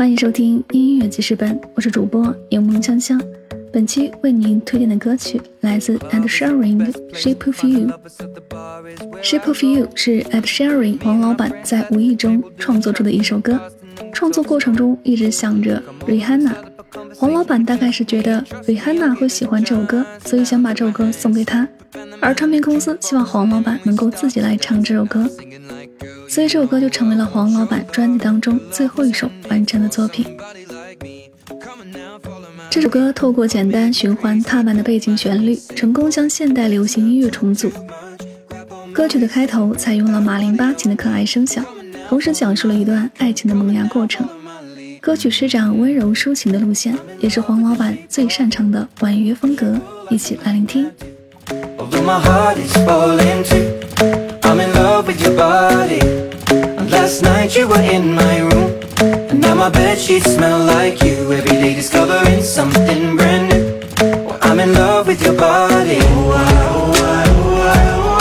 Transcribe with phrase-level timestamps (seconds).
[0.00, 3.20] 欢迎收听音乐记事本，我是主播柠檬香香。
[3.70, 7.86] 本期为您推荐的歌曲来自 Ed Sheeran 的《Shape of You》。
[9.22, 13.60] 《Shape of You》是 Ed Sheeran 黄老板在无意中创作出的一首歌。
[14.14, 16.54] 创作过程中一直想着 Rihanna，
[17.14, 21.68] 黄老板大概是觉得 Rihanna 会喜欢这首歌，所以想把这首歌送给她。
[22.22, 25.28] 而唱片公司希望黄老板能够自己来唱这首歌。
[26.30, 30.24] 所以这首歌就成为了黄老板专辑当中最后一首完成的作品。
[32.70, 37.68] 这首歌透过简单循环踏板的背景旋律，成功将现代流行音乐重组。
[38.92, 41.64] 歌曲的开头采用了马林巴琴的可爱声响，
[42.08, 44.24] 同时讲述了一段爱情的萌芽过程。
[45.00, 49.76] 歌曲施展温柔抒情的路线，也是黄老板最擅长的婉约风格。
[50.08, 50.88] 一起来聆听。
[60.10, 61.32] Sheets smell like you.
[61.32, 63.64] Every day discovering something brand new.
[64.26, 65.98] Well, I'm in love with your body.
[66.02, 68.18] Oh, oh, oh,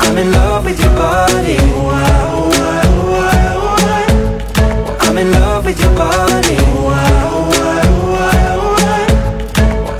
[0.00, 1.56] oh, in love with your body.
[1.60, 3.78] Oh, oh, oh,
[4.60, 6.56] oh, I'm in love with your body.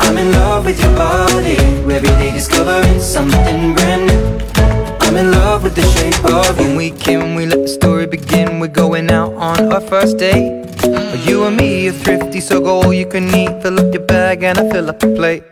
[0.07, 1.57] I'm in love with your body.
[1.97, 4.23] Every day discovering something brand new.
[5.01, 6.67] I'm in love with the shape of you.
[6.67, 7.35] When we came,
[9.59, 10.65] on our first date.
[11.27, 13.63] You and me are thrifty, so go all you can eat.
[13.63, 15.43] Fill up your bag and I fill up the plate.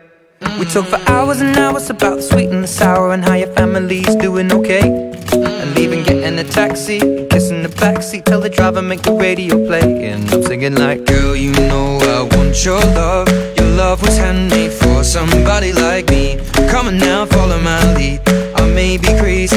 [0.59, 3.51] We talk for hours and hours about the sweet and the sour And how your
[3.53, 4.87] family's doing okay.
[5.31, 10.09] And leaving, getting a taxi Kissing the backseat, tell the driver make the radio play.
[10.09, 13.27] And I'm singing like Girl, you know I want your love.
[13.57, 16.39] Your love was handmade for somebody like me.
[16.69, 18.21] Come on now, follow my lead.
[18.55, 19.56] I may be crazy,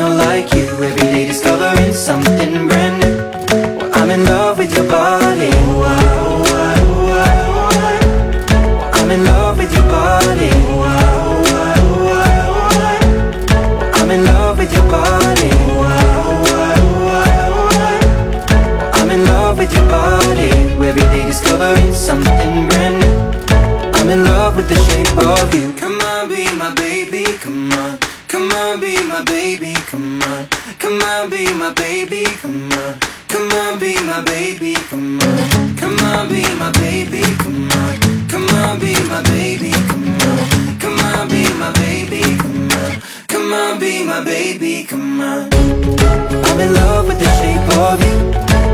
[29.87, 30.47] come on
[30.79, 32.99] Come on, be my baby, come on.
[33.27, 35.75] Come on, be my baby, come on.
[35.77, 38.27] Come on, be my baby, come on.
[38.27, 40.79] Come on, be my baby, come on.
[40.79, 43.01] Come on, be my baby, come on.
[43.27, 45.49] Come on, be my baby, come on.
[45.53, 48.17] I'm in love with the shape of you.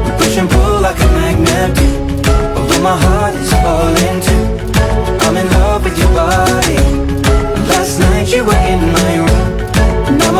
[0.05, 1.89] We push and pull like a magnet do
[2.55, 4.21] Although my heart is falling